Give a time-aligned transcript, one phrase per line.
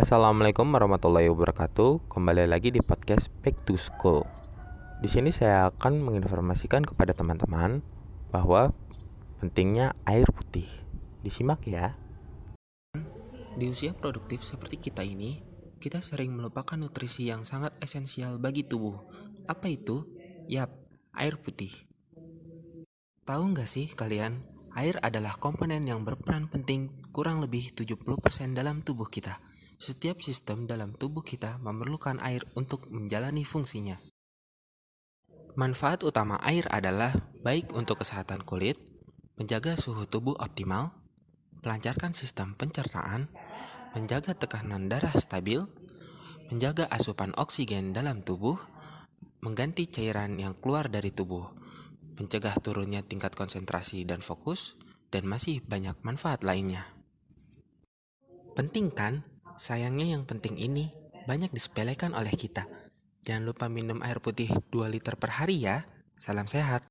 [0.00, 2.08] Assalamualaikum warahmatullahi wabarakatuh.
[2.08, 4.24] Kembali lagi di podcast Back to School.
[5.04, 7.84] Di sini saya akan menginformasikan kepada teman-teman
[8.32, 8.72] bahwa
[9.44, 10.64] pentingnya air putih.
[11.20, 12.00] Disimak ya.
[13.52, 15.44] Di usia produktif seperti kita ini,
[15.76, 19.04] kita sering melupakan nutrisi yang sangat esensial bagi tubuh.
[19.52, 20.08] Apa itu?
[20.48, 20.72] Yap,
[21.12, 21.76] air putih.
[23.28, 24.48] Tahu nggak sih kalian,
[24.80, 28.00] air adalah komponen yang berperan penting kurang lebih 70%
[28.56, 29.59] dalam tubuh kita.
[29.80, 33.96] Setiap sistem dalam tubuh kita memerlukan air untuk menjalani fungsinya.
[35.56, 38.76] Manfaat utama air adalah baik untuk kesehatan kulit,
[39.40, 40.92] menjaga suhu tubuh optimal,
[41.64, 43.32] melancarkan sistem pencernaan,
[43.96, 45.64] menjaga tekanan darah stabil,
[46.52, 48.60] menjaga asupan oksigen dalam tubuh,
[49.40, 51.48] mengganti cairan yang keluar dari tubuh,
[52.20, 54.76] mencegah turunnya tingkat konsentrasi dan fokus,
[55.08, 56.84] dan masih banyak manfaat lainnya.
[58.52, 59.29] Penting kan?
[59.60, 60.88] Sayangnya yang penting ini
[61.28, 62.64] banyak disepelekan oleh kita.
[63.20, 65.84] Jangan lupa minum air putih 2 liter per hari ya.
[66.16, 66.88] Salam sehat.